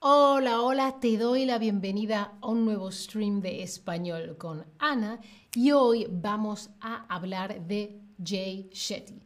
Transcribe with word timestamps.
Hola, 0.00 0.62
hola, 0.62 1.00
te 1.00 1.18
doy 1.18 1.44
la 1.44 1.58
bienvenida 1.58 2.38
a 2.40 2.46
un 2.46 2.64
nuevo 2.64 2.92
stream 2.92 3.40
de 3.40 3.64
español 3.64 4.36
con 4.38 4.64
Ana 4.78 5.18
y 5.56 5.72
hoy 5.72 6.06
vamos 6.08 6.70
a 6.80 7.04
hablar 7.12 7.66
de 7.66 8.00
Jay 8.24 8.70
Shetty. 8.72 9.20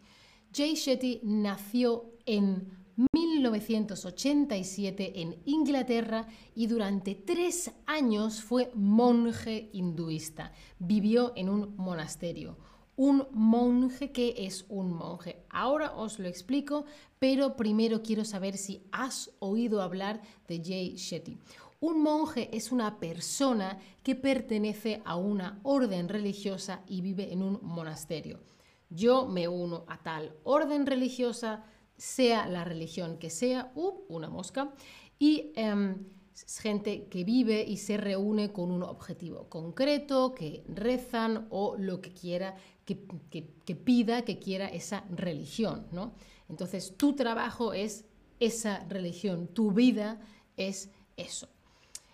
Jay 0.51 0.75
Shetty 0.75 1.21
nació 1.25 2.15
en 2.25 2.71
1987 3.13 5.21
en 5.21 5.43
Inglaterra 5.45 6.27
y 6.55 6.69
durante 6.69 7.17
tres 7.17 7.71
años 7.85 8.41
fue 8.41 8.73
monje 8.75 9.69
hinduista. 9.75 10.53
Vivió 10.79 11.35
en 11.37 11.51
un 11.51 11.77
monasterio 11.77 12.57
un 12.97 13.27
monje 13.33 14.13
que 14.13 14.35
es 14.39 14.65
un 14.69 14.93
monje. 14.93 15.45
Ahora 15.49 15.93
os 15.97 16.19
lo 16.19 16.29
explico, 16.29 16.85
pero 17.19 17.57
primero 17.57 18.03
quiero 18.03 18.25
saber 18.25 18.57
si 18.57 18.83
has 18.93 19.31
oído 19.39 19.83
hablar 19.83 20.21
de 20.49 20.63
Jay 20.63 20.95
Shetty. 20.97 21.39
Un 21.81 22.01
monje 22.01 22.49
es 22.57 22.71
una 22.71 23.01
persona 23.01 23.79
que 24.05 24.15
pertenece 24.15 25.03
a 25.05 25.17
una 25.17 25.59
orden 25.65 26.09
religiosa 26.09 26.83
y 26.87 27.01
vive 27.01 27.33
en 27.33 27.43
un 27.43 27.59
monasterio. 27.63 28.39
Yo 28.89 29.27
me 29.27 29.49
uno 29.49 29.85
a 29.89 30.01
tal 30.03 30.37
orden 30.45 30.87
religiosa, 30.87 31.65
sea 31.97 32.47
la 32.47 32.65
religión 32.65 33.19
que 33.19 33.31
sea, 33.31 33.73
una 34.09 34.29
mosca, 34.29 34.73
y 35.19 35.53
es 35.57 36.59
gente 36.59 37.07
que 37.07 37.25
vive 37.25 37.65
y 37.65 37.79
se 37.79 37.97
reúne 37.97 38.53
con 38.53 38.71
un 38.71 38.83
objetivo 38.83 39.49
concreto, 39.49 40.35
que 40.35 40.65
rezan 40.69 41.47
o 41.51 41.77
lo 41.77 42.01
que 42.01 42.13
quiera, 42.13 42.55
que, 43.31 43.75
pida, 43.75 44.23
que 44.23 44.39
quiera 44.39 44.69
esa 44.69 45.05
religión, 45.11 45.87
¿no? 45.93 46.13
Entonces 46.49 46.97
tu 46.97 47.15
trabajo 47.15 47.73
es 47.73 48.05
esa 48.41 48.85
religión, 48.89 49.49
tu 49.49 49.73
vida 49.73 50.21
es 50.57 50.91
eso. 51.17 51.49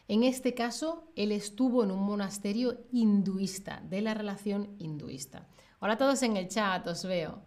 En 0.08 0.24
este 0.24 0.54
caso, 0.54 1.04
él 1.16 1.32
estuvo 1.32 1.84
en 1.84 1.90
un 1.90 2.00
monasterio 2.00 2.80
hinduista, 2.92 3.82
de 3.88 4.00
la 4.00 4.14
relación 4.14 4.74
hinduista. 4.78 5.46
Ahora 5.80 5.98
todos 5.98 6.22
en 6.22 6.36
el 6.36 6.48
chat 6.48 6.86
os 6.86 7.04
veo. 7.04 7.42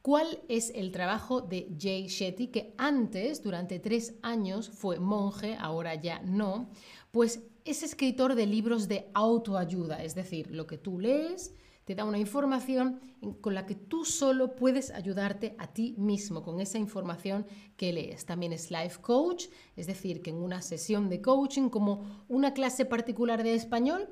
¿Cuál 0.00 0.40
es 0.48 0.70
el 0.74 0.90
trabajo 0.90 1.40
de 1.42 1.68
Jay 1.78 2.06
Shetty, 2.06 2.48
que 2.48 2.74
antes, 2.78 3.42
durante 3.42 3.78
tres 3.78 4.14
años, 4.22 4.70
fue 4.70 4.98
monje, 4.98 5.56
ahora 5.60 5.96
ya 5.96 6.20
no? 6.20 6.70
Pues 7.10 7.42
es 7.64 7.82
escritor 7.82 8.34
de 8.34 8.46
libros 8.46 8.88
de 8.88 9.10
autoayuda, 9.12 10.02
es 10.02 10.14
decir, 10.14 10.50
lo 10.50 10.66
que 10.66 10.78
tú 10.78 10.98
lees 10.98 11.54
te 11.88 11.94
da 11.94 12.04
una 12.04 12.18
información 12.18 13.00
con 13.40 13.54
la 13.54 13.64
que 13.64 13.74
tú 13.74 14.04
solo 14.04 14.54
puedes 14.56 14.90
ayudarte 14.90 15.56
a 15.56 15.68
ti 15.68 15.94
mismo 15.96 16.42
con 16.42 16.60
esa 16.60 16.76
información 16.76 17.46
que 17.78 17.94
lees. 17.94 18.26
También 18.26 18.52
es 18.52 18.70
life 18.70 19.00
coach, 19.00 19.46
es 19.74 19.86
decir, 19.86 20.20
que 20.20 20.28
en 20.28 20.36
una 20.36 20.60
sesión 20.60 21.08
de 21.08 21.22
coaching 21.22 21.70
como 21.70 22.26
una 22.28 22.52
clase 22.52 22.84
particular 22.84 23.42
de 23.42 23.54
español, 23.54 24.06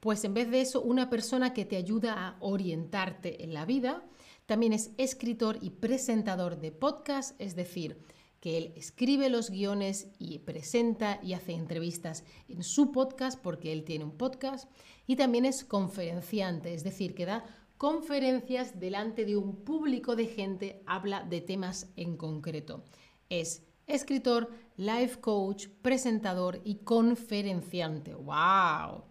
pues 0.00 0.24
en 0.24 0.32
vez 0.32 0.50
de 0.50 0.62
eso, 0.62 0.80
una 0.80 1.10
persona 1.10 1.52
que 1.52 1.66
te 1.66 1.76
ayuda 1.76 2.26
a 2.26 2.36
orientarte 2.40 3.44
en 3.44 3.52
la 3.52 3.66
vida, 3.66 4.02
también 4.46 4.72
es 4.72 4.92
escritor 4.96 5.58
y 5.60 5.68
presentador 5.68 6.58
de 6.58 6.72
podcast, 6.72 7.38
es 7.38 7.54
decir, 7.54 7.98
que 8.40 8.56
él 8.56 8.72
escribe 8.76 9.28
los 9.28 9.50
guiones 9.50 10.08
y 10.18 10.38
presenta 10.40 11.20
y 11.22 11.32
hace 11.32 11.52
entrevistas 11.52 12.24
en 12.48 12.62
su 12.62 12.92
podcast 12.92 13.40
porque 13.40 13.72
él 13.72 13.84
tiene 13.84 14.04
un 14.04 14.16
podcast 14.16 14.70
y 15.06 15.16
también 15.16 15.44
es 15.44 15.64
conferenciante, 15.64 16.74
es 16.74 16.84
decir, 16.84 17.14
que 17.14 17.26
da 17.26 17.44
conferencias 17.78 18.78
delante 18.78 19.24
de 19.24 19.36
un 19.36 19.64
público 19.64 20.16
de 20.16 20.26
gente, 20.26 20.82
habla 20.86 21.24
de 21.24 21.40
temas 21.40 21.90
en 21.96 22.16
concreto. 22.16 22.84
Es 23.28 23.64
escritor, 23.86 24.50
life 24.76 25.20
coach, 25.20 25.68
presentador 25.82 26.60
y 26.64 26.76
conferenciante. 26.84 28.14
¡Wow! 28.14 29.07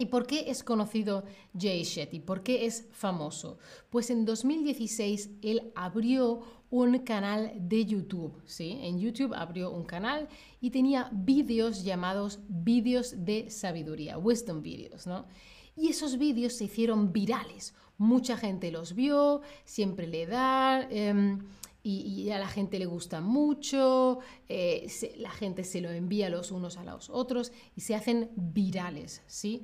¿Y 0.00 0.06
por 0.06 0.28
qué 0.28 0.44
es 0.48 0.62
conocido 0.62 1.24
Jay 1.58 1.82
Shetty? 1.82 2.20
¿Por 2.20 2.44
qué 2.44 2.66
es 2.66 2.86
famoso? 2.92 3.58
Pues 3.90 4.10
en 4.10 4.24
2016 4.24 5.30
él 5.42 5.72
abrió 5.74 6.42
un 6.70 6.98
canal 7.00 7.52
de 7.56 7.84
YouTube, 7.84 8.40
¿sí? 8.44 8.78
En 8.80 9.00
YouTube 9.00 9.34
abrió 9.34 9.72
un 9.72 9.84
canal 9.84 10.28
y 10.60 10.70
tenía 10.70 11.10
vídeos 11.12 11.82
llamados 11.82 12.38
vídeos 12.48 13.24
de 13.24 13.50
sabiduría, 13.50 14.18
wisdom 14.18 14.62
videos, 14.62 15.06
¿no? 15.06 15.26
Y 15.74 15.88
esos 15.88 16.16
vídeos 16.16 16.52
se 16.52 16.64
hicieron 16.64 17.12
virales. 17.12 17.74
Mucha 17.96 18.36
gente 18.36 18.70
los 18.70 18.94
vio, 18.94 19.42
siempre 19.64 20.06
le 20.06 20.26
da... 20.26 20.86
Em, 20.90 21.40
y, 21.82 22.30
a 22.30 22.38
la 22.38 22.48
gente 22.48 22.78
le 22.78 22.86
gusta 22.86 23.20
mucho, 23.20 24.18
eh, 24.48 24.86
la 25.16 25.30
gente 25.30 25.64
se 25.64 25.80
lo 25.80 25.90
envía 25.90 26.28
los 26.28 26.50
unos 26.50 26.76
a 26.76 26.84
los 26.84 27.08
otros 27.08 27.52
y 27.76 27.82
se 27.82 27.94
hacen 27.94 28.30
virales, 28.36 29.22
¿sí? 29.26 29.62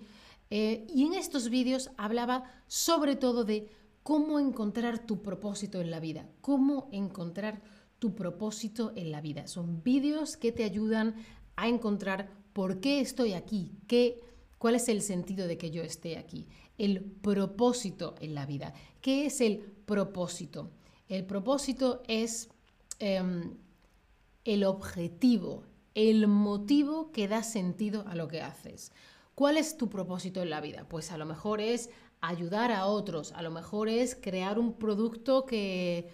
Eh, 0.51 0.87
y 0.89 1.05
en 1.05 1.15
estos 1.15 1.51
vídeos 1.51 1.91
hablaba 1.97 2.45
sobre 2.67 3.17
todo 3.17 3.45
de 3.45 3.69
cómo 4.03 4.39
encontrar 4.39 5.07
tu 5.07 5.23
propósito 5.23 5.81
en 5.81 5.91
la 5.91 6.01
vida, 6.01 6.29
cómo 6.41 6.89
encontrar 6.93 7.63
tu 7.99 8.15
propósito 8.15 8.93
en 8.97 9.11
la 9.11 9.21
vida. 9.21 9.47
Son 9.47 9.83
vídeos 9.83 10.37
que 10.37 10.53
te 10.53 10.65
ayudan 10.65 11.17
a 11.57 11.69
encontrar 11.69 12.31
por 12.53 12.81
qué 12.81 13.01
estoy 13.01 13.33
aquí, 13.33 13.73
qué, 13.89 14.21
cuál 14.59 14.77
es 14.77 14.89
el 14.89 15.03
sentido 15.03 15.47
de 15.49 15.59
que 15.59 15.71
yo 15.71 15.83
esté 15.83 16.19
aquí, 16.19 16.47
el 16.79 17.03
propósito 17.03 18.15
en 18.21 18.35
la 18.35 18.47
vida. 18.47 18.75
¿Qué 19.01 19.27
es 19.27 19.41
el 19.41 19.59
propósito? 19.87 20.71
El 21.09 21.27
propósito 21.27 22.03
es 22.09 22.49
em, 22.99 23.57
el 24.45 24.65
objetivo, 24.65 25.65
el 25.95 26.27
motivo 26.27 27.13
que 27.13 27.29
da 27.29 27.43
sentido 27.43 28.05
a 28.09 28.15
lo 28.15 28.29
que 28.29 28.41
haces. 28.41 28.93
¿Cuál 29.35 29.57
es 29.57 29.77
tu 29.77 29.91
propósito 29.91 30.43
en 30.43 30.51
la 30.51 30.61
vida? 30.61 30.87
Pues 30.89 31.11
a 31.13 31.19
lo 31.19 31.27
mejor 31.27 31.61
es 31.61 31.91
ayudar 32.21 32.73
a 32.73 32.87
otros, 32.87 33.33
a 33.33 33.43
lo 33.43 33.51
mejor 33.51 33.89
es 33.89 34.15
crear 34.15 34.59
un 34.59 34.75
producto 34.75 35.45
que 35.45 36.09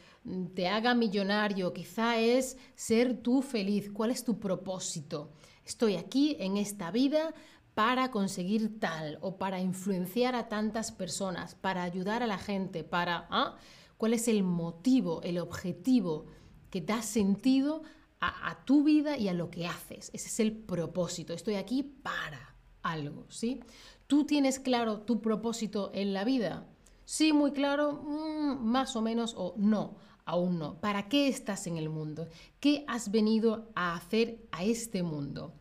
te 0.54 0.68
haga 0.68 0.94
millonario, 0.94 1.72
quizá 1.72 2.18
es 2.18 2.56
ser 2.74 3.22
tú 3.22 3.42
feliz. 3.42 3.90
¿Cuál 3.92 4.10
es 4.10 4.24
tu 4.24 4.40
propósito? 4.40 5.30
Estoy 5.64 5.96
aquí 5.96 6.36
en 6.40 6.56
esta 6.56 6.90
vida 6.90 7.32
para 7.74 8.10
conseguir 8.10 8.80
tal 8.80 9.18
o 9.20 9.36
para 9.36 9.60
influenciar 9.60 10.34
a 10.34 10.48
tantas 10.48 10.90
personas, 10.90 11.54
para 11.54 11.84
ayudar 11.84 12.22
a 12.22 12.26
la 12.26 12.38
gente, 12.38 12.82
para... 12.82 13.28
¿ah? 13.30 13.56
¿Cuál 14.00 14.14
es 14.14 14.28
el 14.28 14.42
motivo, 14.44 15.20
el 15.24 15.36
objetivo 15.36 16.24
que 16.70 16.80
da 16.80 17.02
sentido 17.02 17.82
a, 18.18 18.64
tu 18.64 18.82
vida 18.82 19.18
y 19.18 19.28
a 19.28 19.34
lo 19.34 19.50
que 19.50 19.66
haces? 19.66 20.08
Ese 20.14 20.28
es 20.28 20.40
el 20.40 20.52
propósito. 20.52 21.34
Estoy 21.34 21.56
aquí 21.56 21.82
para 21.82 22.54
algo, 22.80 23.26
¿sí? 23.28 23.60
¿Tú 24.06 24.24
tienes 24.24 24.58
claro 24.58 25.02
tu 25.02 25.20
propósito 25.20 25.90
en 25.92 26.14
la 26.14 26.24
vida? 26.24 26.66
Sí, 27.04 27.34
muy 27.34 27.52
claro, 27.52 27.92
mm, 27.92 28.64
más 28.64 28.96
o 28.96 29.02
menos, 29.02 29.34
o 29.36 29.52
no, 29.58 29.96
aún 30.24 30.58
no. 30.58 30.80
¿Para 30.80 31.10
qué 31.10 31.28
estás 31.28 31.66
en 31.66 31.76
el 31.76 31.90
mundo? 31.90 32.26
¿Qué 32.58 32.86
has 32.88 33.10
venido 33.10 33.68
a 33.74 33.94
hacer 33.96 34.38
a 34.50 34.64
este 34.64 35.02
mundo? 35.02 35.52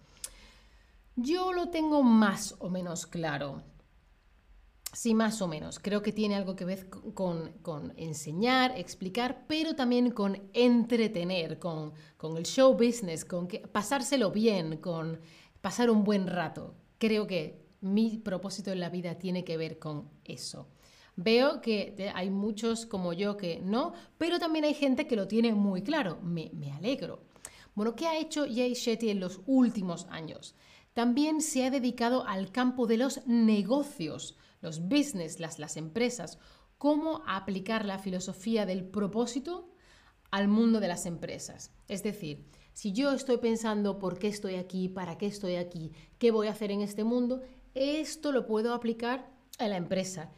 Yo 1.18 1.52
lo 1.52 1.68
tengo 1.72 2.04
más 2.04 2.56
o 2.60 2.70
menos 2.70 3.06
claro. 3.06 3.64
Sí, 4.94 5.14
más 5.14 5.42
o 5.42 5.48
menos. 5.48 5.80
Creo 5.80 6.02
que 6.02 6.12
tiene 6.12 6.36
algo 6.36 6.56
que 6.56 6.66
ver 6.66 6.90
con, 6.90 7.94
enseñar, 7.96 8.78
explicar, 8.78 9.46
pero 9.48 9.76
también 9.76 10.12
con 10.12 10.50
entretener, 10.54 11.60
con, 11.60 11.94
el 12.38 12.46
show 12.46 12.74
business, 12.74 13.24
con 13.24 13.48
que, 13.48 13.60
pasárselo 13.60 14.32
bien, 14.32 14.78
con 14.78 15.20
pasar 15.62 15.90
un 15.90 16.04
buen 16.04 16.28
rato 16.28 16.76
creo 17.00 17.26
que 17.26 17.66
mi 17.82 18.18
propósito 18.18 18.72
en 18.72 18.82
la 18.82 18.90
vida 18.90 19.16
tiene 19.18 19.44
que 19.44 19.58
ver 19.58 19.80
con 19.80 20.10
eso. 20.26 20.68
Veo 21.16 21.62
que 21.62 22.12
hay 22.14 22.30
muchos 22.30 22.86
como 22.86 23.14
yo 23.14 23.36
que 23.36 23.60
no, 23.62 23.94
pero 24.18 24.38
también 24.38 24.66
hay 24.66 24.74
gente 24.74 25.08
que 25.08 25.16
lo 25.16 25.28
tiene 25.28 25.54
muy 25.54 25.82
claro. 25.82 26.20
Me, 26.22 26.52
alegro. 26.78 27.24
Bueno, 27.74 27.96
¿qué 27.96 28.06
ha 28.06 28.20
hecho 28.20 28.46
Jay 28.46 28.74
Shetty 28.74 29.10
en 29.10 29.20
los 29.20 29.42
últimos 29.48 30.06
años? 30.10 30.56
También 30.94 31.42
se 31.42 31.66
ha 31.66 31.72
dedicado 31.72 32.26
al 32.28 32.52
campo 32.52 32.86
de 32.86 32.98
los 32.98 33.26
negocios, 33.26 34.38
los 34.62 34.88
business, 34.88 35.40
las, 35.40 35.60
las 35.60 35.78
empresas, 35.78 36.38
cómo 36.78 37.22
aplicar 37.28 37.86
la 37.86 38.00
filosofía 38.00 38.66
del 38.66 38.84
propósito 38.86 39.70
al 40.32 40.48
mundo 40.48 40.80
de 40.80 40.88
las 40.88 41.06
empresas. 41.06 41.72
Es 41.88 42.04
decir, 42.04 42.46
si 42.74 42.94
yo 42.94 43.12
estoy 43.12 43.38
pensando 43.38 44.00
por 44.00 44.20
qué 44.20 44.28
estoy 44.28 44.56
aquí, 44.56 44.90
para 44.90 45.18
qué 45.18 45.26
estoy 45.26 45.56
aquí, 45.56 45.92
qué 46.18 46.32
voy 46.32 46.48
a 46.48 46.52
hacer 46.52 46.72
en 46.72 46.82
este 46.82 47.04
mundo, 47.04 47.42
esto 47.74 48.32
lo 48.32 48.46
puedo 48.46 48.74
aplicar 48.74 49.30
a 49.58 49.68
la 49.68 49.78
empresa. 49.78 50.32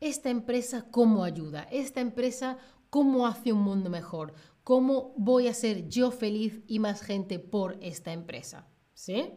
Esta 0.00 0.30
empresa 0.30 0.86
cómo 0.90 1.24
ayuda, 1.24 1.62
esta 1.72 2.00
empresa 2.00 2.58
cómo 2.90 3.26
hace 3.26 3.52
un 3.52 3.62
mundo 3.62 3.90
mejor, 3.90 4.34
cómo 4.62 5.12
voy 5.16 5.48
a 5.48 5.54
ser 5.54 5.88
yo 5.88 6.10
feliz 6.10 6.60
y 6.66 6.78
más 6.78 7.02
gente 7.02 7.38
por 7.38 7.78
esta 7.80 8.12
empresa. 8.12 8.68
¿Sí? 8.94 9.32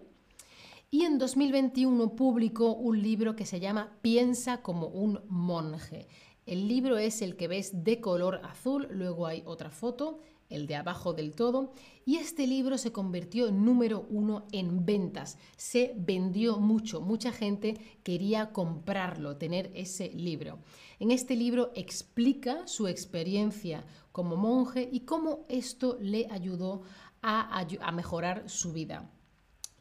Y 0.94 1.06
en 1.06 1.18
2021 1.18 2.18
publicó 2.18 2.74
un 2.74 3.02
libro 3.02 3.38
que 3.38 3.46
se 3.46 3.62
llama 3.62 3.98
Piensa 4.02 4.62
como 4.62 4.88
un 4.88 5.22
monje. 5.30 6.10
El 6.46 6.68
libro 6.68 6.98
es 6.98 7.22
el 7.22 7.38
que 7.38 7.48
ves 7.48 7.86
de 7.86 8.02
color 8.02 8.42
azul, 8.44 8.90
luego 8.92 9.26
hay 9.26 9.42
otra 9.46 9.72
foto 9.72 10.20
el 10.52 10.68
de 10.68 10.76
abajo 10.76 11.14
del 11.14 11.34
todo, 11.34 11.72
y 12.06 12.18
este 12.18 12.46
libro 12.46 12.78
se 12.78 12.92
convirtió 12.92 13.48
en 13.48 13.64
número 13.64 14.06
uno 14.10 14.46
en 14.52 14.86
ventas. 14.86 15.38
Se 15.56 15.94
vendió 15.96 16.58
mucho, 16.58 17.00
mucha 17.00 17.32
gente 17.32 17.78
quería 18.04 18.52
comprarlo, 18.52 19.38
tener 19.38 19.72
ese 19.74 20.10
libro. 20.10 20.60
En 21.00 21.12
este 21.12 21.38
libro 21.38 21.72
explica 21.74 22.68
su 22.68 22.90
experiencia 22.90 23.86
como 24.12 24.36
monje 24.36 24.90
y 24.92 25.02
cómo 25.02 25.46
esto 25.48 25.98
le 26.02 26.28
ayudó 26.30 26.82
a, 27.22 27.66
a 27.80 27.92
mejorar 27.94 28.50
su 28.50 28.74
vida. 28.74 29.10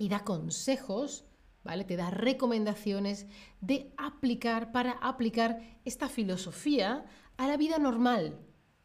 Y 0.00 0.08
da 0.08 0.25
consejos 0.25 1.25
¿vale? 1.62 1.85
Te 1.85 1.97
da 1.97 2.11
recomendaciones 2.11 3.26
de 3.61 3.93
aplicar 3.97 4.73
para 4.73 4.93
aplicar 4.93 5.61
esta 5.85 6.08
filosofía 6.08 7.05
a 7.37 7.47
la 7.47 7.56
vida 7.56 7.79
normal. 7.79 8.38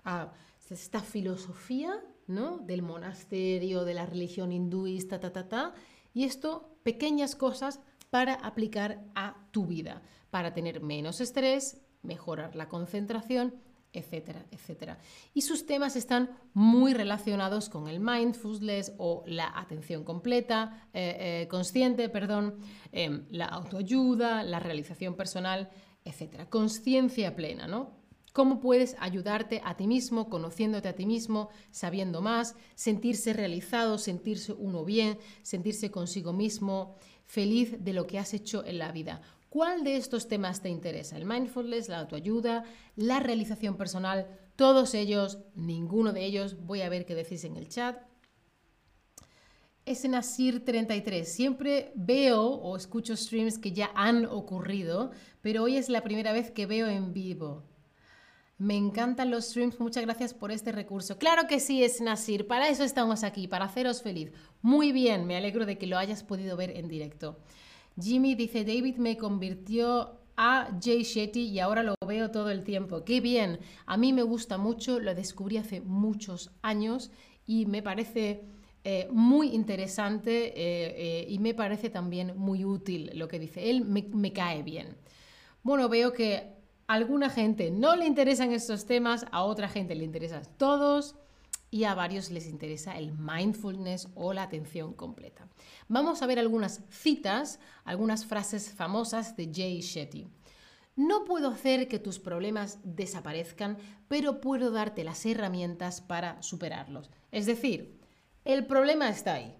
A 0.03 0.33
esta 0.69 1.01
filosofía, 1.01 2.03
¿no? 2.27 2.57
Del 2.57 2.81
monasterio, 2.81 3.85
de 3.85 3.93
la 3.93 4.05
religión 4.05 4.51
hinduista, 4.51 5.19
ta, 5.19 5.31
ta, 5.31 5.47
ta. 5.47 5.73
Y 6.13 6.23
esto, 6.23 6.77
pequeñas 6.83 7.35
cosas 7.35 7.79
para 8.09 8.33
aplicar 8.33 9.03
a 9.15 9.47
tu 9.51 9.65
vida, 9.65 10.01
para 10.31 10.53
tener 10.53 10.81
menos 10.81 11.21
estrés, 11.21 11.81
mejorar 12.01 12.55
la 12.55 12.69
concentración 12.69 13.55
etcétera, 13.95 14.45
etcétera. 14.51 14.97
Y 15.33 15.41
sus 15.41 15.65
temas 15.65 15.95
están 15.95 16.37
muy 16.53 16.93
relacionados 16.93 17.69
con 17.69 17.87
el 17.87 17.99
mindfulness 17.99 18.93
o 18.97 19.23
la 19.25 19.51
atención 19.57 20.03
completa, 20.03 20.87
eh, 20.93 21.43
eh, 21.43 21.47
consciente, 21.47 22.09
perdón, 22.09 22.55
em, 22.91 23.25
la 23.29 23.45
autoayuda, 23.45 24.43
la 24.43 24.59
realización 24.59 25.15
personal, 25.15 25.69
etcétera. 26.03 26.49
Conciencia 26.49 27.35
plena, 27.35 27.67
¿no? 27.67 28.05
¿Cómo 28.33 28.59
puedes 28.59 28.97
ayudarte 28.99 29.61
a 29.63 29.77
ti 29.77 29.87
mismo, 29.87 30.29
conociéndote 30.29 30.89
a 30.89 30.93
ti 30.93 31.05
mismo, 31.05 31.47
sabiendo 31.71 32.21
más, 32.21 32.55
sentirse 32.75 33.31
realizado, 33.31 33.97
sentirse 33.97 34.51
uno 34.51 34.83
bien, 34.83 35.17
sentirse 35.41 35.89
consigo 35.89 36.33
mismo, 36.33 36.97
feliz 37.23 37.81
de 37.81 37.93
lo 37.93 38.05
que 38.05 38.19
has 38.19 38.33
hecho 38.33 38.65
en 38.65 38.79
la 38.79 38.91
vida? 38.91 39.21
¿Cuál 39.55 39.85
de 39.85 39.95
estos 39.95 40.27
temas 40.27 40.61
te 40.61 40.67
interesa? 40.67 41.15
El 41.15 41.23
mindfulness, 41.23 41.87
la 41.87 41.99
autoayuda, 41.99 42.65
la 42.97 43.21
realización 43.21 43.77
personal, 43.77 44.27
todos 44.57 44.93
ellos, 44.93 45.37
ninguno 45.55 46.11
de 46.11 46.25
ellos. 46.25 46.57
Voy 46.65 46.81
a 46.81 46.89
ver 46.89 47.05
qué 47.05 47.15
decís 47.15 47.45
en 47.45 47.55
el 47.55 47.69
chat. 47.69 47.97
Es 49.85 50.03
Nasir 50.03 50.65
33. 50.65 51.25
Siempre 51.25 51.93
veo 51.95 52.43
o 52.43 52.75
escucho 52.75 53.15
streams 53.15 53.57
que 53.57 53.71
ya 53.71 53.91
han 53.95 54.25
ocurrido, 54.25 55.11
pero 55.41 55.63
hoy 55.63 55.77
es 55.77 55.87
la 55.87 56.03
primera 56.03 56.33
vez 56.33 56.51
que 56.51 56.65
veo 56.65 56.87
en 56.87 57.13
vivo. 57.13 57.63
Me 58.57 58.75
encantan 58.75 59.31
los 59.31 59.45
streams, 59.45 59.79
muchas 59.79 60.03
gracias 60.03 60.33
por 60.33 60.51
este 60.51 60.73
recurso. 60.73 61.17
Claro 61.17 61.47
que 61.47 61.61
sí, 61.61 61.81
es 61.81 62.01
Nasir, 62.01 62.45
para 62.45 62.67
eso 62.67 62.83
estamos 62.83 63.23
aquí, 63.23 63.47
para 63.47 63.63
haceros 63.63 64.01
feliz. 64.01 64.33
Muy 64.61 64.91
bien, 64.91 65.25
me 65.25 65.37
alegro 65.37 65.65
de 65.65 65.77
que 65.77 65.87
lo 65.87 65.97
hayas 65.97 66.25
podido 66.25 66.57
ver 66.57 66.71
en 66.71 66.89
directo. 66.89 67.39
Jimmy 67.99 68.35
dice, 68.35 68.65
David 68.65 68.97
me 68.97 69.17
convirtió 69.17 70.19
a 70.37 70.69
Jay 70.81 71.03
Shetty 71.03 71.47
y 71.47 71.59
ahora 71.59 71.83
lo 71.83 71.95
veo 72.05 72.31
todo 72.31 72.49
el 72.49 72.63
tiempo. 72.63 73.03
Qué 73.05 73.21
bien, 73.21 73.59
a 73.85 73.97
mí 73.97 74.13
me 74.13 74.23
gusta 74.23 74.57
mucho, 74.57 74.99
lo 74.99 75.15
descubrí 75.15 75.57
hace 75.57 75.81
muchos 75.81 76.51
años 76.61 77.11
y 77.47 77.65
me 77.65 77.81
parece 77.81 78.43
eh, 78.83 79.07
muy 79.11 79.49
interesante 79.49 80.47
eh, 80.47 81.21
eh, 81.21 81.25
y 81.29 81.39
me 81.39 81.53
parece 81.53 81.89
también 81.89 82.37
muy 82.37 82.65
útil 82.65 83.11
lo 83.15 83.27
que 83.27 83.39
dice. 83.39 83.69
Él 83.69 83.85
me, 83.85 84.03
me 84.13 84.33
cae 84.33 84.61
bien. 84.61 84.97
Bueno, 85.63 85.89
veo 85.89 86.11
que 86.11 86.53
a 86.87 86.93
alguna 86.93 87.29
gente 87.29 87.71
no 87.71 87.95
le 87.95 88.05
interesan 88.05 88.51
estos 88.51 88.85
temas, 88.85 89.25
a 89.31 89.43
otra 89.43 89.69
gente 89.69 89.95
le 89.95 90.03
interesan 90.03 90.43
todos 90.57 91.15
y 91.75 91.83
a 91.83 91.93
varios 91.93 92.31
les 92.31 92.47
interesa 92.47 92.97
el 92.97 93.11
mindfulness 93.11 94.07
o 94.15 94.31
la 94.31 94.43
atención 94.43 94.93
completa. 94.93 95.49
Vamos 95.89 96.21
a 96.21 96.25
ver 96.25 96.39
algunas 96.39 96.81
citas, 96.89 97.59
algunas 97.83 98.25
frases 98.25 98.71
famosas 98.71 99.35
de 99.35 99.51
Jay 99.53 99.81
Shetty. 99.81 100.25
No 100.95 101.25
puedo 101.25 101.49
hacer 101.49 101.89
que 101.89 101.99
tus 101.99 102.17
problemas 102.17 102.79
desaparezcan, 102.85 103.77
pero 104.07 104.39
puedo 104.39 104.71
darte 104.71 105.03
las 105.03 105.25
herramientas 105.25 105.99
para 105.99 106.41
superarlos. 106.41 107.11
Es 107.29 107.45
decir, 107.45 107.99
el 108.45 108.65
problema 108.65 109.09
está 109.09 109.33
ahí. 109.33 109.53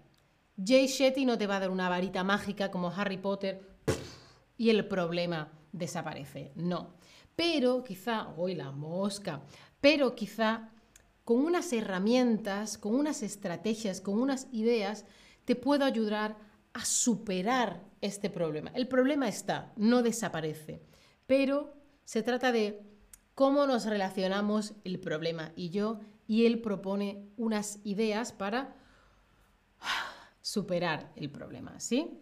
Jay 0.56 0.86
Shetty 0.86 1.26
no 1.26 1.36
te 1.36 1.46
va 1.46 1.58
a 1.58 1.60
dar 1.60 1.70
una 1.70 1.90
varita 1.90 2.24
mágica 2.24 2.70
como 2.70 2.88
Harry 2.88 3.18
Potter 3.18 3.76
y 4.56 4.70
el 4.70 4.88
problema 4.88 5.52
desaparece. 5.70 6.52
No. 6.54 6.94
Pero 7.34 7.84
quizá, 7.84 8.28
hoy 8.38 8.54
la 8.54 8.72
mosca, 8.72 9.42
pero 9.82 10.14
quizá 10.14 10.70
con 11.26 11.44
unas 11.44 11.72
herramientas, 11.72 12.78
con 12.78 12.94
unas 12.94 13.24
estrategias, 13.24 14.00
con 14.00 14.20
unas 14.20 14.46
ideas, 14.52 15.04
te 15.44 15.56
puedo 15.56 15.84
ayudar 15.84 16.36
a 16.72 16.84
superar 16.84 17.82
este 18.00 18.30
problema. 18.30 18.70
El 18.76 18.86
problema 18.86 19.26
está, 19.26 19.72
no 19.74 20.04
desaparece, 20.04 20.80
pero 21.26 21.74
se 22.04 22.22
trata 22.22 22.52
de 22.52 22.80
cómo 23.34 23.66
nos 23.66 23.86
relacionamos 23.86 24.74
el 24.84 25.00
problema 25.00 25.50
y 25.56 25.70
yo, 25.70 25.98
y 26.28 26.46
él 26.46 26.60
propone 26.60 27.26
unas 27.36 27.80
ideas 27.82 28.30
para 28.30 28.76
superar 30.40 31.10
el 31.16 31.28
problema, 31.28 31.80
¿sí? 31.80 32.20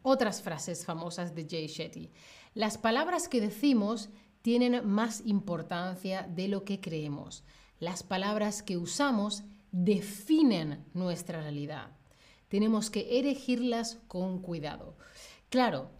Otras 0.00 0.40
frases 0.40 0.86
famosas 0.86 1.34
de 1.34 1.46
Jay 1.46 1.66
Shetty. 1.66 2.10
Las 2.54 2.78
palabras 2.78 3.28
que 3.28 3.42
decimos 3.42 4.08
tienen 4.40 4.88
más 4.88 5.20
importancia 5.26 6.22
de 6.22 6.48
lo 6.48 6.64
que 6.64 6.80
creemos. 6.80 7.44
Las 7.78 8.02
palabras 8.02 8.62
que 8.62 8.78
usamos 8.78 9.42
definen 9.70 10.84
nuestra 10.94 11.42
realidad. 11.42 11.90
Tenemos 12.48 12.88
que 12.88 13.18
elegirlas 13.18 13.98
con 14.08 14.40
cuidado. 14.40 14.96
Claro, 15.50 15.90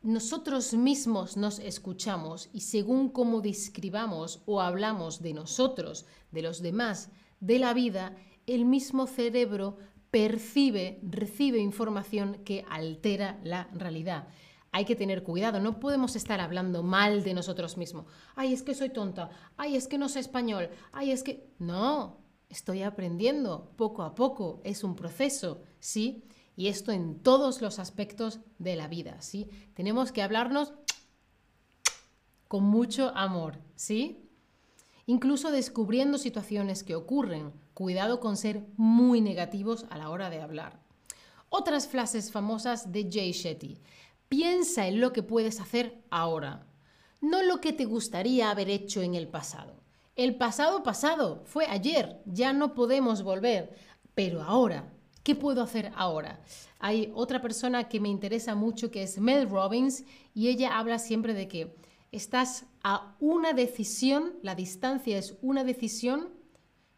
nosotros 0.00 0.72
mismos 0.72 1.36
nos 1.36 1.58
escuchamos 1.58 2.48
y 2.52 2.60
según 2.60 3.10
cómo 3.10 3.40
describamos 3.40 4.42
o 4.46 4.60
hablamos 4.60 5.20
de 5.20 5.34
nosotros, 5.34 6.06
de 6.30 6.42
los 6.42 6.62
demás, 6.62 7.10
de 7.40 7.58
la 7.58 7.74
vida, 7.74 8.16
el 8.46 8.64
mismo 8.64 9.06
cerebro 9.06 9.76
percibe, 10.10 10.98
recibe 11.02 11.58
información 11.58 12.38
que 12.44 12.64
altera 12.70 13.38
la 13.44 13.68
realidad 13.74 14.28
hay 14.72 14.86
que 14.86 14.96
tener 14.96 15.22
cuidado, 15.22 15.60
no 15.60 15.78
podemos 15.78 16.16
estar 16.16 16.40
hablando 16.40 16.82
mal 16.82 17.22
de 17.22 17.34
nosotros 17.34 17.76
mismos. 17.76 18.06
Ay, 18.34 18.52
es 18.52 18.62
que 18.62 18.74
soy 18.74 18.88
tonta, 18.88 19.30
ay, 19.56 19.76
es 19.76 19.86
que 19.86 19.98
no 19.98 20.08
sé 20.08 20.20
español, 20.20 20.70
ay, 20.92 21.12
es 21.12 21.22
que... 21.22 21.46
No, 21.58 22.18
estoy 22.48 22.82
aprendiendo 22.82 23.72
poco 23.76 24.02
a 24.02 24.14
poco, 24.14 24.60
es 24.64 24.82
un 24.82 24.96
proceso, 24.96 25.62
¿sí? 25.78 26.24
Y 26.56 26.68
esto 26.68 26.92
en 26.92 27.20
todos 27.20 27.62
los 27.62 27.78
aspectos 27.78 28.40
de 28.58 28.76
la 28.76 28.88
vida, 28.88 29.20
¿sí? 29.22 29.48
Tenemos 29.74 30.12
que 30.12 30.22
hablarnos 30.22 30.72
con 32.48 32.64
mucho 32.64 33.12
amor, 33.14 33.58
¿sí? 33.74 34.28
Incluso 35.06 35.50
descubriendo 35.50 36.18
situaciones 36.18 36.84
que 36.84 36.94
ocurren. 36.94 37.52
Cuidado 37.74 38.20
con 38.20 38.36
ser 38.36 38.66
muy 38.76 39.20
negativos 39.20 39.86
a 39.88 39.96
la 39.96 40.10
hora 40.10 40.28
de 40.28 40.40
hablar. 40.40 40.78
Otras 41.48 41.88
frases 41.88 42.30
famosas 42.30 42.92
de 42.92 43.08
Jay 43.10 43.32
Shetty. 43.32 43.80
Piensa 44.32 44.86
en 44.86 44.98
lo 44.98 45.12
que 45.12 45.22
puedes 45.22 45.60
hacer 45.60 46.02
ahora, 46.08 46.66
no 47.20 47.42
lo 47.42 47.60
que 47.60 47.74
te 47.74 47.84
gustaría 47.84 48.50
haber 48.50 48.70
hecho 48.70 49.02
en 49.02 49.14
el 49.14 49.28
pasado. 49.28 49.74
El 50.16 50.36
pasado 50.36 50.82
pasado 50.82 51.42
fue 51.44 51.66
ayer, 51.66 52.22
ya 52.24 52.54
no 52.54 52.72
podemos 52.72 53.22
volver, 53.24 53.76
pero 54.14 54.40
ahora, 54.40 54.90
¿qué 55.22 55.34
puedo 55.34 55.62
hacer 55.62 55.92
ahora? 55.96 56.40
Hay 56.78 57.12
otra 57.14 57.42
persona 57.42 57.90
que 57.90 58.00
me 58.00 58.08
interesa 58.08 58.54
mucho 58.54 58.90
que 58.90 59.02
es 59.02 59.18
Mel 59.18 59.50
Robbins 59.50 60.02
y 60.32 60.48
ella 60.48 60.78
habla 60.78 60.98
siempre 60.98 61.34
de 61.34 61.46
que 61.46 61.76
estás 62.10 62.64
a 62.82 63.14
una 63.20 63.52
decisión, 63.52 64.32
la 64.40 64.54
distancia 64.54 65.18
es 65.18 65.36
una 65.42 65.62
decisión, 65.62 66.30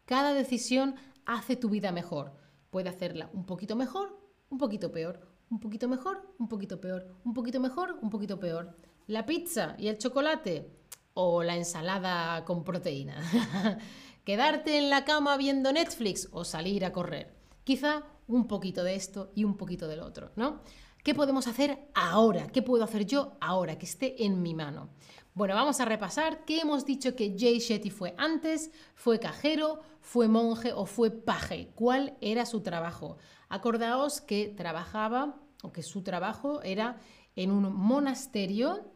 cada 0.05 0.33
decisión 0.33 0.95
hace 1.25 1.57
tu 1.57 1.67
vida 1.67 1.91
mejor. 1.91 2.31
Puede 2.69 2.87
hacerla 2.87 3.29
un 3.33 3.45
poquito 3.45 3.75
mejor, 3.75 4.17
un 4.49 4.57
poquito 4.57 4.89
peor, 4.93 5.34
un 5.49 5.59
poquito 5.59 5.87
mejor, 5.87 6.33
un 6.39 6.47
poquito 6.47 6.79
peor, 6.79 7.07
un 7.23 7.33
poquito 7.33 7.59
mejor, 7.59 7.97
un 8.01 8.09
poquito 8.09 8.39
peor. 8.39 8.75
La 9.07 9.25
pizza 9.25 9.75
y 9.77 9.87
el 9.87 9.97
chocolate 9.97 10.69
o 11.13 11.43
la 11.43 11.55
ensalada 11.55 12.43
con 12.45 12.63
proteína. 12.63 13.15
Quedarte 14.25 14.77
en 14.77 14.89
la 14.89 15.05
cama 15.05 15.37
viendo 15.37 15.71
Netflix 15.71 16.27
o 16.31 16.43
salir 16.43 16.83
a 16.83 16.91
correr. 16.91 17.35
Quizá 17.63 18.03
un 18.27 18.47
poquito 18.47 18.83
de 18.83 18.95
esto 18.95 19.31
y 19.35 19.43
un 19.43 19.55
poquito 19.55 19.87
del 19.87 19.99
otro, 19.99 20.31
¿no? 20.35 20.61
¿Qué 21.05 21.13
podemos 21.13 21.45
hacer 21.45 21.87
ahora? 21.93 22.47
¿Qué 22.47 22.63
puedo 22.63 22.83
hacer 22.83 23.05
yo 23.05 23.37
ahora 23.39 23.77
que 23.77 23.85
esté 23.85 24.25
en 24.25 24.41
mi 24.41 24.55
mano? 24.55 24.89
Bueno, 25.35 25.53
vamos 25.53 25.79
a 25.79 25.85
repasar 25.85 26.45
qué 26.45 26.61
hemos 26.61 26.83
dicho 26.83 27.15
que 27.15 27.35
Jay 27.37 27.59
Shetty 27.59 27.91
fue 27.91 28.15
antes, 28.17 28.71
fue 28.95 29.19
cajero, 29.19 29.81
fue 30.01 30.27
monje 30.27 30.73
o 30.73 30.87
fue 30.87 31.11
paje. 31.11 31.69
¿Cuál 31.75 32.17
era 32.21 32.47
su 32.47 32.61
trabajo? 32.61 33.17
Acordaos 33.49 34.19
que 34.19 34.47
trabajaba 34.47 35.35
o 35.61 35.71
que 35.71 35.83
su 35.83 36.01
trabajo 36.01 36.63
era 36.63 36.97
en 37.35 37.51
un 37.51 37.71
monasterio 37.71 38.91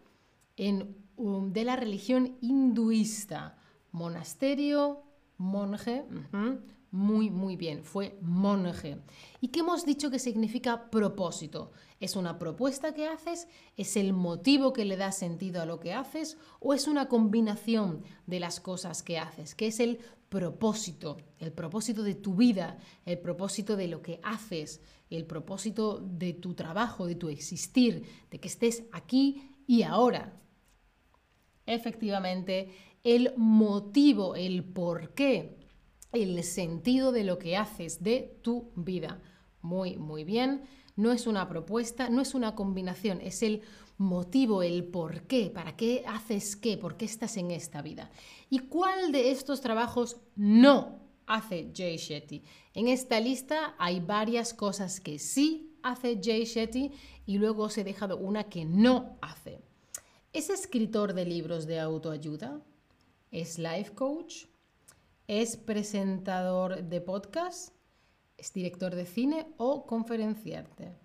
de 0.57 1.63
la 1.63 1.75
religión 1.75 2.39
hinduista. 2.41 3.55
Monasterio 3.91 5.03
monje. 5.37 6.05
Muy, 6.91 7.29
muy 7.29 7.55
bien, 7.55 7.83
fue 7.83 8.17
monje. 8.21 8.97
¿Y 9.41 9.49
qué 9.49 9.59
hemos 9.59 9.85
dicho 9.85 10.09
que 10.09 10.17
significa 10.17 10.89
propósito? 10.89 11.71
¿Es 11.99 12.15
una 12.15 12.39
propuesta 12.39 12.95
que 12.95 13.07
haces? 13.07 13.47
¿Es 13.77 13.95
el 13.95 14.11
motivo 14.11 14.73
que 14.73 14.85
le 14.85 14.97
da 14.97 15.11
sentido 15.11 15.61
a 15.61 15.67
lo 15.67 15.79
que 15.79 15.93
haces? 15.93 16.37
¿O 16.59 16.73
es 16.73 16.87
una 16.87 17.07
combinación 17.07 18.03
de 18.25 18.39
las 18.39 18.59
cosas 18.59 19.03
que 19.03 19.19
haces? 19.19 19.53
¿Qué 19.53 19.67
es 19.67 19.79
el 19.79 19.99
propósito? 20.29 21.17
El 21.37 21.51
propósito 21.51 22.01
de 22.01 22.15
tu 22.15 22.33
vida, 22.33 22.79
el 23.05 23.19
propósito 23.19 23.75
de 23.75 23.87
lo 23.87 24.01
que 24.01 24.19
haces, 24.23 24.81
el 25.11 25.25
propósito 25.25 25.99
de 25.99 26.33
tu 26.33 26.55
trabajo, 26.55 27.05
de 27.05 27.15
tu 27.15 27.29
existir, 27.29 28.03
de 28.31 28.39
que 28.39 28.47
estés 28.47 28.83
aquí 28.91 29.51
y 29.67 29.83
ahora. 29.83 30.41
Efectivamente, 31.67 32.71
el 33.03 33.33
motivo, 33.37 34.35
el 34.35 34.63
por 34.63 35.13
qué 35.13 35.58
el 36.11 36.43
sentido 36.43 37.11
de 37.11 37.23
lo 37.23 37.37
que 37.37 37.57
haces, 37.57 38.01
de 38.03 38.39
tu 38.41 38.71
vida. 38.75 39.21
Muy, 39.61 39.97
muy 39.97 40.23
bien. 40.23 40.63
No 40.95 41.11
es 41.11 41.27
una 41.27 41.47
propuesta, 41.47 42.09
no 42.09 42.21
es 42.21 42.33
una 42.33 42.55
combinación, 42.55 43.21
es 43.21 43.41
el 43.43 43.61
motivo, 43.97 44.63
el 44.63 44.85
por 44.85 45.23
qué, 45.23 45.49
para 45.49 45.75
qué 45.75 46.03
haces 46.07 46.55
qué, 46.55 46.77
por 46.77 46.97
qué 46.97 47.05
estás 47.05 47.37
en 47.37 47.51
esta 47.51 47.81
vida. 47.81 48.09
¿Y 48.49 48.59
cuál 48.59 49.11
de 49.11 49.31
estos 49.31 49.61
trabajos 49.61 50.17
no 50.35 50.99
hace 51.25 51.71
Jay 51.75 51.97
Shetty? 51.97 52.43
En 52.73 52.87
esta 52.87 53.19
lista 53.19 53.75
hay 53.77 53.99
varias 53.99 54.53
cosas 54.53 54.99
que 54.99 55.19
sí 55.19 55.77
hace 55.83 56.19
Jay 56.21 56.45
Shetty 56.45 56.91
y 57.25 57.37
luego 57.37 57.63
os 57.63 57.77
he 57.77 57.83
dejado 57.83 58.17
una 58.17 58.45
que 58.45 58.65
no 58.65 59.17
hace. 59.21 59.61
¿Es 60.33 60.49
escritor 60.49 61.13
de 61.13 61.25
libros 61.25 61.65
de 61.65 61.79
autoayuda? 61.79 62.61
¿Es 63.31 63.57
life 63.57 63.93
coach? 63.93 64.45
Es 65.29 65.57
presentador 65.57 66.85
de 66.85 67.01
podcast, 67.01 67.75
es 68.35 68.51
director 68.51 68.95
de 68.95 69.05
cine 69.05 69.45
o 69.57 69.85
conferenciante. 69.85 70.95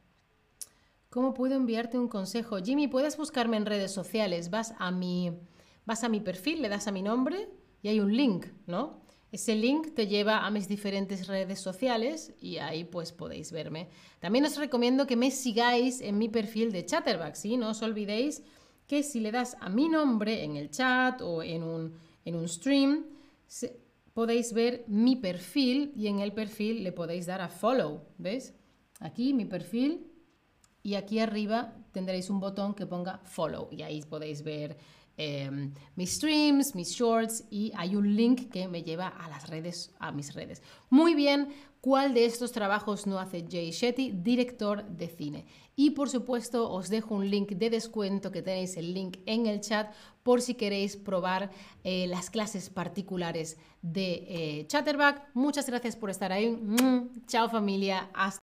¿Cómo 1.11 1.35
puedo 1.35 1.57
enviarte 1.57 1.99
un 1.99 2.09
consejo? 2.09 2.57
Jimmy, 2.57 2.89
puedes 2.89 3.19
buscarme 3.19 3.59
en 3.59 3.67
redes 3.67 3.93
sociales. 3.93 4.49
Vas 4.49 4.73
a 4.79 4.91
mi, 4.91 5.31
vas 5.85 6.05
a 6.05 6.09
mi 6.09 6.21
perfil, 6.21 6.63
le 6.63 6.71
das 6.71 6.89
a 6.89 6.91
mi 6.91 7.03
nombre 7.03 7.51
y 7.83 7.89
hay 7.89 8.01
un 8.01 8.17
link, 8.17 8.47
¿no? 8.67 9.03
Ese 9.31 9.57
link 9.57 9.95
te 9.95 10.07
lleva 10.07 10.47
a 10.47 10.51
mis 10.51 10.69
diferentes 10.69 11.27
redes 11.27 11.61
sociales 11.61 12.33
y 12.41 12.57
ahí 12.57 12.85
pues 12.85 13.13
podéis 13.13 13.53
verme. 13.53 13.91
También 14.21 14.47
os 14.47 14.57
recomiendo 14.57 15.07
que 15.07 15.17
me 15.17 15.33
sigáis 15.33 16.01
en 16.01 16.17
mi 16.17 16.31
perfil 16.31 16.73
de 16.73 16.87
Chatterback, 16.87 17.35
¿sí? 17.35 17.59
No 17.59 17.69
os 17.69 17.83
olvidéis 17.83 18.43
que 18.87 19.03
si 19.03 19.21
le 19.21 19.33
das 19.33 19.59
a 19.61 19.69
mi 19.69 19.91
nombre 19.91 20.45
en 20.45 20.57
el 20.57 20.71
chat 20.71 21.21
o 21.21 21.43
en 21.43 21.63
un, 21.63 21.99
en 22.25 22.37
un 22.37 22.49
stream, 22.49 23.05
podéis 24.15 24.53
ver 24.53 24.85
mi 24.87 25.17
perfil 25.17 25.93
y 25.97 26.07
en 26.07 26.21
el 26.21 26.33
perfil 26.33 26.83
le 26.83 26.93
podéis 26.93 27.27
dar 27.27 27.43
a 27.43 27.49
follow, 27.49 28.07
¿ves? 28.17 28.55
Aquí 29.01 29.35
mi 29.35 29.45
perfil 29.45 30.11
y 30.83 30.95
aquí 30.95 31.19
arriba 31.19 31.75
tendréis 31.93 32.31
un 32.31 32.41
botón 32.41 32.75
que 32.75 32.87
ponga 32.87 33.19
follow 33.25 33.69
y 33.71 33.83
ahí 33.83 34.01
podéis 34.03 34.43
ver 34.43 34.79
em, 35.17 35.73
mis 35.97 36.17
streams, 36.17 36.75
mis 36.75 36.91
shorts 36.91 37.45
y 37.51 37.73
hay 37.77 37.97
un 37.97 38.15
link 38.17 38.51
que 38.51 38.69
me 38.69 38.83
lleva 38.83 39.09
a 39.09 39.29
las 39.29 39.49
redes, 39.49 39.93
a 39.99 40.13
mis 40.13 40.35
redes. 40.35 40.63
Muy 40.91 41.15
bien, 41.15 41.49
¿cuál 41.81 42.15
de 42.15 42.25
estos 42.25 42.53
trabajos 42.53 43.07
no 43.07 43.19
hace 43.19 43.45
Jay 43.49 43.71
Shetty, 43.71 44.13
director 44.13 44.85
de 44.85 45.09
cine? 45.09 45.47
Y 45.77 45.91
por 45.91 46.09
supuesto 46.09 46.71
os 46.71 46.89
dejo 46.89 47.15
un 47.15 47.29
link 47.29 47.51
de 47.51 47.71
descuento 47.71 48.31
que 48.31 48.43
tenéis 48.43 48.77
el 48.77 48.95
link 48.95 49.19
en 49.27 49.47
el 49.47 49.61
chat 49.61 49.93
por 50.23 50.41
si 50.41 50.55
queréis 50.55 50.97
probar 50.97 51.51
eh, 51.83 52.07
las 52.07 52.31
clases 52.31 52.71
particulares 52.71 53.59
de 53.83 54.25
eh, 54.29 54.67
Chatterback. 54.69 55.29
Muchas 55.35 55.67
gracias 55.67 55.97
por 55.97 56.11
estar 56.11 56.33
ahí. 56.33 56.59
Chao 57.27 57.49
familia. 57.51 58.09
Hasta 58.15 58.43